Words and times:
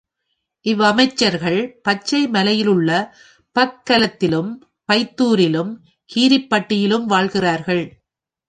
இவ்வமைச்சர்கள் 0.65 1.81
பச்சை 1.81 2.27
மலையிலுள்ள 2.27 2.89
பக்கலத்திலும், 3.59 4.51
பைத்தூரிலும், 4.91 5.71
கீரிப்பட்டியிலும் 6.15 7.05
வாழ்கிறார்கள். 7.05 8.01